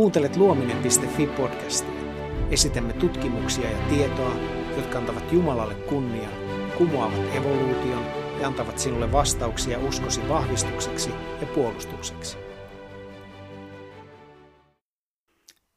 [0.00, 2.00] Kuuntelet luominen.fi podcastia.
[2.50, 4.34] Esitämme tutkimuksia ja tietoa,
[4.76, 6.32] jotka antavat Jumalalle kunnian,
[6.78, 8.04] kumoavat evoluution
[8.40, 12.38] ja antavat sinulle vastauksia uskosi vahvistukseksi ja puolustukseksi.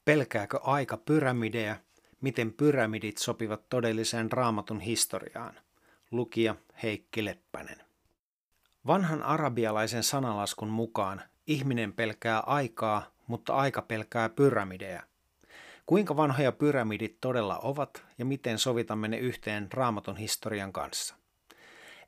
[0.04, 1.76] Pelkääkö aika pyramidejä?
[2.20, 5.54] Miten pyramidit sopivat todelliseen raamatun historiaan?
[6.10, 7.78] Lukija Heikki Leppänen.
[8.86, 15.02] Vanhan arabialaisen sanalaskun mukaan ihminen pelkää aikaa, mutta aika pelkää pyramideja.
[15.86, 21.14] Kuinka vanhoja pyramidit todella ovat ja miten sovitamme ne yhteen raamatun historian kanssa?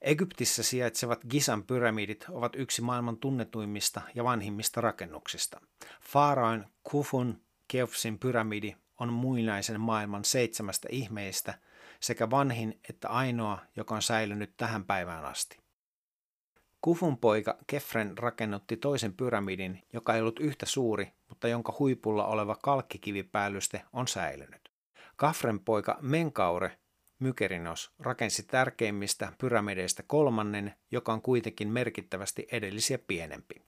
[0.01, 5.61] Egyptissä sijaitsevat Gisan pyramidit ovat yksi maailman tunnetuimmista ja vanhimmista rakennuksista.
[6.01, 11.55] Faaraoin Kufun Keopsin pyramidi on muinaisen maailman seitsemästä ihmeistä
[12.01, 15.66] sekä vanhin että ainoa, joka on säilynyt tähän päivään asti.
[16.81, 22.57] Kufun poika Kefren rakennutti toisen pyramidin, joka ei ollut yhtä suuri, mutta jonka huipulla oleva
[22.63, 24.71] kalkkikivipäällyste on säilynyt.
[25.17, 26.79] Kafren poika Menkaure
[27.19, 33.63] Mykerinos rakensi tärkeimmistä pyramideista kolmannen, joka on kuitenkin merkittävästi edellisiä pienempi.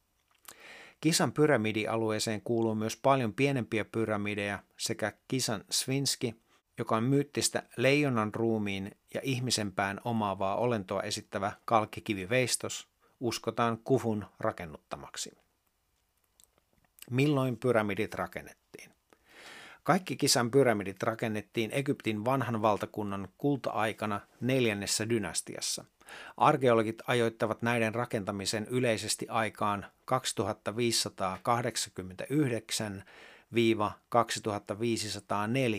[1.00, 6.34] Kisan pyramidialueeseen kuuluu myös paljon pienempiä pyramideja sekä Kisan Svinski,
[6.78, 12.88] joka on myyttistä leijonan ruumiin ja ihmisen pään omaavaa olentoa esittävä kalkkikiviveistos,
[13.20, 15.38] uskotaan Kufun rakennuttamaksi.
[17.11, 18.91] Milloin pyramidit rakennettiin?
[19.83, 25.84] Kaikki kisan pyramidit rakennettiin Egyptin vanhan valtakunnan kulta-aikana neljännessä dynastiassa.
[26.36, 29.86] Arkeologit ajoittavat näiden rakentamisen yleisesti aikaan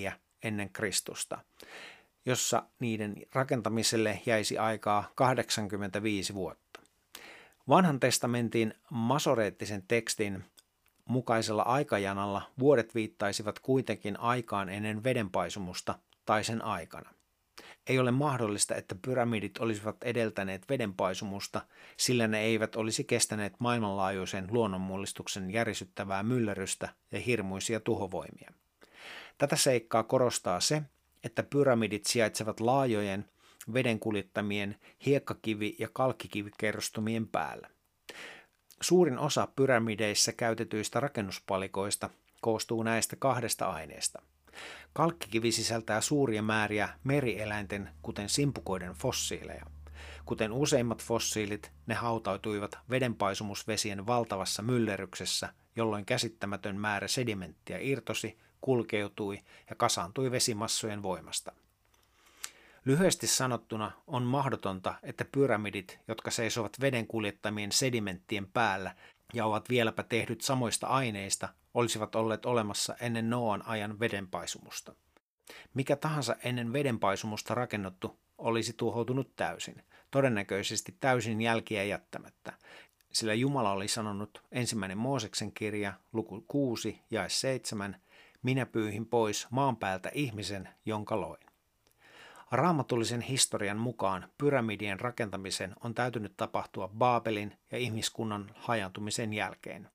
[0.09, 0.11] 2589-2504
[0.43, 1.37] ennen Kristusta,
[2.25, 6.68] jossa niiden rakentamiselle jäisi aikaa 85 vuotta.
[7.69, 10.43] Vanhan testamentin masoreettisen tekstin
[11.05, 17.09] mukaisella aikajanalla vuodet viittaisivat kuitenkin aikaan ennen vedenpaisumusta tai sen aikana.
[17.87, 21.61] Ei ole mahdollista, että pyramidit olisivat edeltäneet vedenpaisumusta,
[21.97, 28.53] sillä ne eivät olisi kestäneet maailmanlaajuisen luonnonmullistuksen järisyttävää myllerrystä ja hirmuisia tuhovoimia.
[29.37, 30.81] Tätä seikkaa korostaa se,
[31.23, 33.25] että pyramidit sijaitsevat laajojen
[33.73, 34.75] veden kuljettamien
[35.05, 37.69] hiekkakivi- ja kalkkikivikerrostumien päällä.
[38.81, 42.09] Suurin osa pyramideissa käytetyistä rakennuspalikoista
[42.41, 44.21] koostuu näistä kahdesta aineesta.
[44.93, 49.65] Kalkkikivi sisältää suuria määriä merieläinten, kuten simpukoiden fossiileja.
[50.25, 59.39] Kuten useimmat fossiilit, ne hautautuivat vedenpaisumusvesien valtavassa myllerryksessä, jolloin käsittämätön määrä sedimenttiä irtosi, kulkeutui
[59.69, 61.51] ja kasaantui vesimassojen voimasta.
[62.85, 68.95] Lyhyesti sanottuna on mahdotonta, että pyramidit, jotka seisovat veden kuljettamien sedimenttien päällä
[69.33, 74.95] ja ovat vieläpä tehdyt samoista aineista, olisivat olleet olemassa ennen Noan ajan vedenpaisumusta.
[75.73, 82.53] Mikä tahansa ennen vedenpaisumusta rakennettu olisi tuhoutunut täysin, todennäköisesti täysin jälkiä jättämättä,
[83.11, 88.01] sillä Jumala oli sanonut ensimmäinen Mooseksen kirja, luku 6 ja 7,
[88.43, 91.48] minä pyyhin pois maan päältä ihmisen, jonka loin.
[92.51, 99.89] Raamatullisen historian mukaan pyramidien rakentamisen on täytynyt tapahtua Baabelin ja ihmiskunnan hajantumisen jälkeen.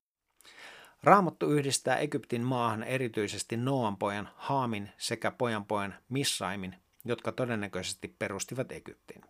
[1.03, 9.21] Raamattu yhdistää Egyptin maahan erityisesti Noan pojan Haamin sekä pojanpojan Missaimin, jotka todennäköisesti perustivat Egyptin.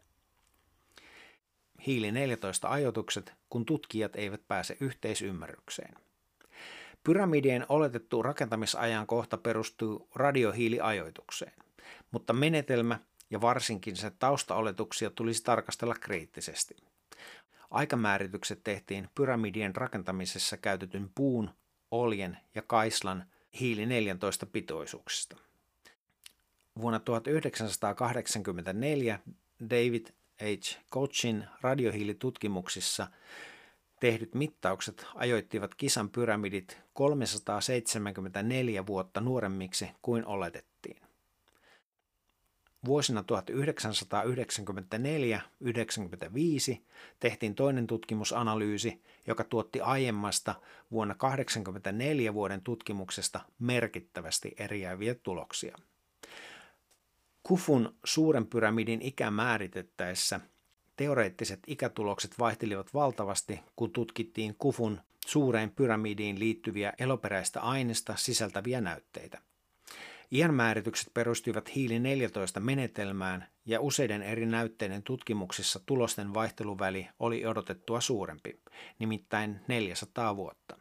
[1.85, 5.95] Hiili 14 ajoitukset, kun tutkijat eivät pääse yhteisymmärrykseen.
[7.03, 11.53] Pyramidien oletettu rakentamisajan kohta perustuu radiohiiliajoitukseen,
[12.11, 12.99] mutta menetelmä
[13.29, 16.75] ja varsinkin sen taustaoletuksia tulisi tarkastella kriittisesti.
[17.71, 21.49] Aikamääritykset tehtiin pyramidien rakentamisessa käytetyn puun,
[21.91, 23.25] oljen ja kaislan
[23.59, 25.37] hiili 14 pitoisuuksista.
[26.81, 29.19] Vuonna 1984
[29.69, 30.05] David
[30.41, 30.43] H.
[30.89, 33.07] Kochin radiohiilitutkimuksissa
[33.99, 41.04] tehdyt mittaukset ajoittivat kisan pyramidit 374 vuotta nuoremmiksi kuin oletettiin.
[42.85, 43.25] Vuosina 1994-1995
[47.19, 50.55] tehtiin toinen tutkimusanalyysi, joka tuotti aiemmasta
[50.91, 55.77] vuonna 1984 vuoden tutkimuksesta merkittävästi eriäviä tuloksia.
[57.43, 60.39] Kufun suuren pyramidin ikä määritettäessä
[60.95, 69.41] teoreettiset ikätulokset vaihtelivat valtavasti, kun tutkittiin Kufun suureen pyramidiin liittyviä eloperäistä aineista sisältäviä näytteitä.
[70.31, 78.59] Iänmääritykset perustuivat hiili 14 menetelmään ja useiden eri näytteiden tutkimuksissa tulosten vaihteluväli oli odotettua suurempi,
[78.99, 80.77] nimittäin 400 vuotta.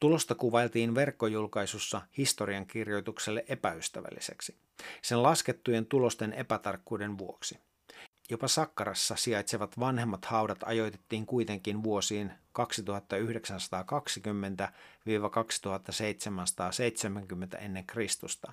[0.00, 4.56] Tulosta kuvailtiin verkkojulkaisussa historiankirjoitukselle epäystävälliseksi,
[5.02, 7.67] sen laskettujen tulosten epätarkkuuden vuoksi.
[8.30, 12.62] Jopa Sakkarassa sijaitsevat vanhemmat haudat ajoitettiin kuitenkin vuosiin 2920-2770
[17.58, 18.52] ennen Kristusta,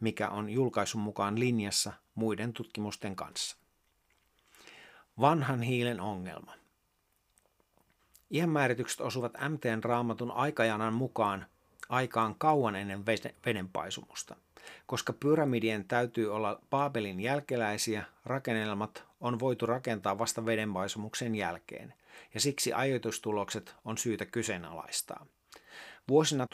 [0.00, 3.56] mikä on julkaisun mukaan linjassa muiden tutkimusten kanssa.
[5.20, 6.52] Vanhan hiilen ongelma.
[8.30, 11.46] Iänmääritykset osuvat MTn raamatun aikajanan mukaan
[11.88, 13.06] aikaan kauan ennen
[13.46, 14.36] vedenpaisumusta.
[14.86, 21.94] Koska pyramidien täytyy olla Baabelin jälkeläisiä, rakennelmat on voitu rakentaa vasta vedenpaisumuksen jälkeen,
[22.34, 25.26] ja siksi ajoitustulokset on syytä kyseenalaistaa.
[26.08, 26.46] Vuosina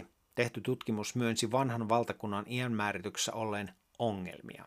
[0.00, 0.04] 1994-1995
[0.34, 4.64] tehty tutkimus myönsi vanhan valtakunnan iänmäärityksessä olleen ongelmia.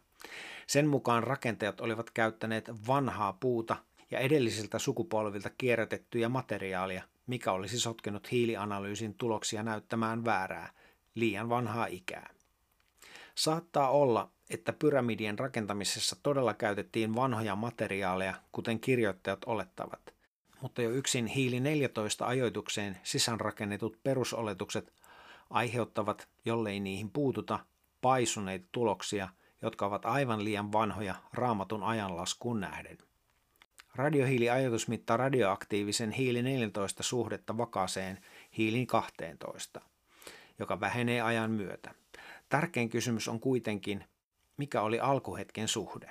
[0.67, 3.75] Sen mukaan rakentajat olivat käyttäneet vanhaa puuta
[4.11, 10.73] ja edellisiltä sukupolvilta kierrätettyjä materiaalia, mikä olisi sotkenut hiilianalyysin tuloksia näyttämään väärää,
[11.15, 12.29] liian vanhaa ikää.
[13.35, 20.13] Saattaa olla, että pyramidien rakentamisessa todella käytettiin vanhoja materiaaleja, kuten kirjoittajat olettavat,
[20.61, 24.93] mutta jo yksin hiili 14 ajoitukseen sisäänrakennetut perusoletukset
[25.49, 27.59] aiheuttavat, jollei niihin puututa,
[28.01, 29.29] paisuneita tuloksia,
[29.61, 32.97] jotka ovat aivan liian vanhoja raamatun ajanlaskuun nähden.
[33.95, 38.19] Radiohiiliajoitus mittaa radioaktiivisen hiili 14 suhdetta vakaaseen
[38.57, 39.81] hiilin 12,
[40.59, 41.91] joka vähenee ajan myötä.
[42.49, 44.03] Tärkein kysymys on kuitenkin,
[44.57, 46.09] mikä oli alkuhetken suhde.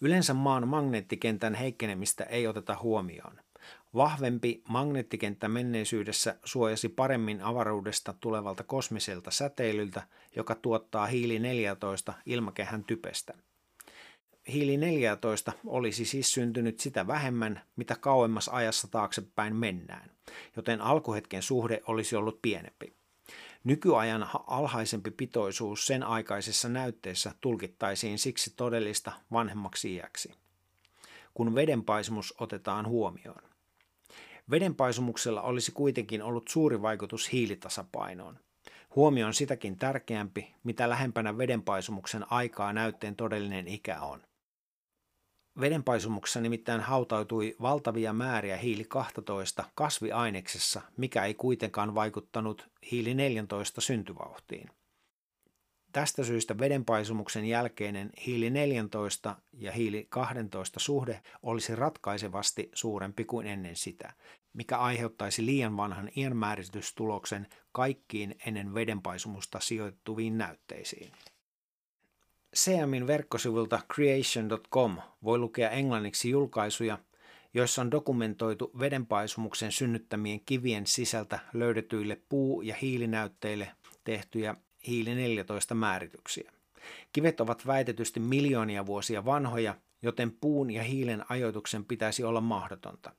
[0.00, 3.40] Yleensä maan magneettikentän heikkenemistä ei oteta huomioon.
[3.94, 10.02] Vahvempi magneettikenttä menneisyydessä suojasi paremmin avaruudesta tulevalta kosmiselta säteilyltä,
[10.36, 13.34] joka tuottaa hiili 14 ilmakehän typestä–
[14.48, 20.10] hiili 14 olisi siis syntynyt sitä vähemmän, mitä kauemmas ajassa taaksepäin mennään,
[20.56, 22.92] joten alkuhetken suhde olisi ollut pienempi.
[23.64, 30.34] Nykyajan alhaisempi pitoisuus sen aikaisessa näytteessä tulkittaisiin siksi todellista vanhemmaksi iäksi,
[31.34, 33.42] kun vedenpaisumus otetaan huomioon.
[34.50, 38.38] Vedenpaisumuksella olisi kuitenkin ollut suuri vaikutus hiilitasapainoon.
[38.96, 44.22] Huomio on sitäkin tärkeämpi, mitä lähempänä vedenpaisumuksen aikaa näytteen todellinen ikä on.
[45.60, 54.70] Vedenpaisumuksessa nimittäin hautautui valtavia määriä hiili 12 kasviaineksessa, mikä ei kuitenkaan vaikuttanut hiili 14 syntyvauhtiin.
[55.92, 63.76] Tästä syystä vedenpaisumuksen jälkeinen hiili 14 ja hiili 12 suhde olisi ratkaisevasti suurempi kuin ennen
[63.76, 64.12] sitä,
[64.52, 71.12] mikä aiheuttaisi liian vanhan iänmääritystuloksen kaikkiin ennen vedenpaisumusta sijoittuviin näytteisiin.
[72.56, 76.98] CMin verkkosivulta creation.com voi lukea englanniksi julkaisuja,
[77.54, 83.68] joissa on dokumentoitu vedenpaisumuksen synnyttämien kivien sisältä löydetyille puu- ja hiilinäytteille
[84.04, 84.54] tehtyjä
[84.86, 86.52] hiili 14 määrityksiä.
[87.12, 93.12] Kivet ovat väitetysti miljoonia vuosia vanhoja, joten puun ja hiilen ajoituksen pitäisi olla mahdotonta.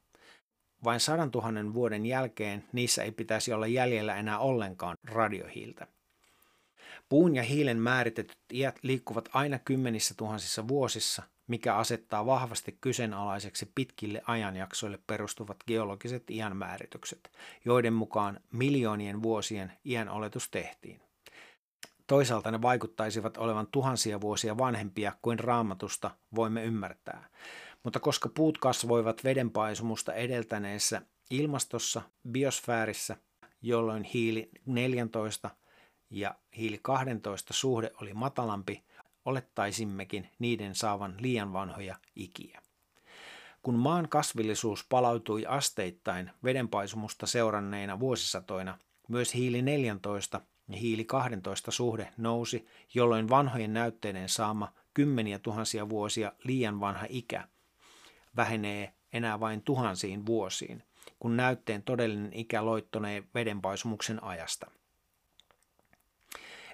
[0.83, 5.87] Vain sadan tuhannen vuoden jälkeen niissä ei pitäisi olla jäljellä enää ollenkaan radiohiiltä.
[7.09, 14.21] Puun ja hiilen määritetyt iät liikkuvat aina kymmenissä tuhansissa vuosissa, mikä asettaa vahvasti kyseenalaiseksi pitkille
[14.27, 17.31] ajanjaksoille perustuvat geologiset iänmääritykset,
[17.65, 21.01] joiden mukaan miljoonien vuosien iän oletus tehtiin.
[22.07, 27.29] Toisaalta ne vaikuttaisivat olevan tuhansia vuosia vanhempia kuin raamatusta voimme ymmärtää.
[27.83, 33.17] Mutta koska puut kasvoivat vedenpaisumusta edeltäneessä ilmastossa, biosfäärissä,
[33.61, 35.49] jolloin hiili 14
[36.13, 38.83] ja hiili 12 suhde oli matalampi,
[39.25, 42.61] olettaisimmekin niiden saavan liian vanhoja ikiä.
[43.61, 48.77] Kun maan kasvillisuus palautui asteittain vedenpaisumusta seuranneina vuosisatoina,
[49.07, 56.31] myös hiili 14 ja hiili 12 suhde nousi, jolloin vanhojen näytteiden saama kymmeniä tuhansia vuosia
[56.43, 57.47] liian vanha ikä
[58.35, 60.83] vähenee enää vain tuhansiin vuosiin,
[61.19, 64.71] kun näytteen todellinen ikä loittonee vedenpaisumuksen ajasta–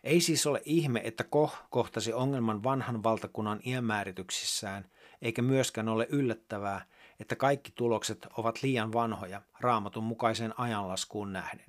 [0.03, 4.85] ei siis ole ihme, että Koh kohtasi ongelman vanhan valtakunnan iänmäärityksissään,
[5.21, 6.85] eikä myöskään ole yllättävää,
[7.19, 11.65] että kaikki tulokset ovat liian vanhoja raamatun mukaiseen ajanlaskuun nähden.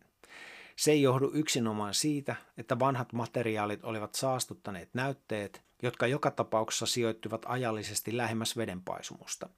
[0.76, 7.42] Se ei johdu yksinomaan siitä, että vanhat materiaalit olivat saastuttaneet näytteet, jotka joka tapauksessa sijoittuivat
[7.48, 9.48] ajallisesti lähemmäs vedenpaisumusta.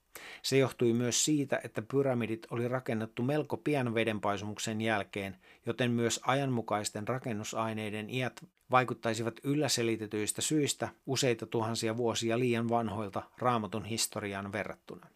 [0.42, 5.36] Se johtui myös siitä, että pyramidit oli rakennettu melko pian vedenpaisumuksen jälkeen,
[5.66, 14.52] joten myös ajanmukaisten rakennusaineiden iät vaikuttaisivat ylläselitetyistä syistä useita tuhansia vuosia liian vanhoilta raamatun historiaan
[14.52, 15.06] verrattuna.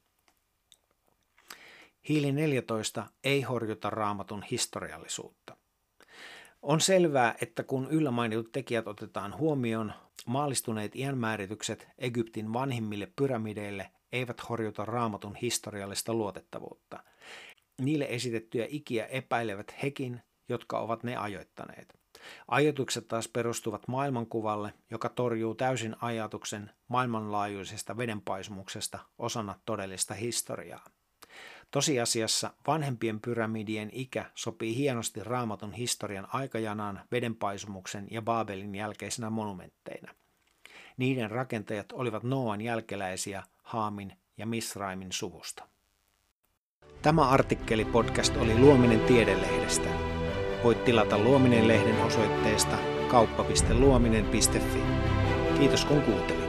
[2.08, 5.56] Hiili 14 ei horjuta raamatun historiallisuutta.
[6.62, 9.92] On selvää, että kun yllä mainitut tekijät otetaan huomioon,
[10.26, 17.02] maalistuneet iänmääritykset Egyptin vanhimmille pyramideille eivät horjuta raamatun historiallista luotettavuutta.
[17.80, 21.98] Niille esitettyjä ikiä epäilevät hekin, jotka ovat ne ajoittaneet.
[22.48, 30.84] Ajatukset taas perustuvat maailmankuvalle, joka torjuu täysin ajatuksen maailmanlaajuisesta vedenpaisumuksesta osana todellista historiaa.
[31.70, 40.14] Tosiasiassa vanhempien pyramidien ikä sopii hienosti raamatun historian aikajanaan vedenpaisumuksen ja Baabelin jälkeisenä monumentteina.
[40.96, 45.68] Niiden rakentajat olivat Noan jälkeläisiä Haamin ja Misraimin suvusta.
[47.02, 49.88] Tämä artikkeli podcast oli Luominen tiedelehdestä.
[50.64, 52.78] Voit tilata Luominen-lehden osoitteesta
[53.10, 54.82] kauppa.luominen.fi.
[55.58, 56.45] Kiitos kun kuuntelit.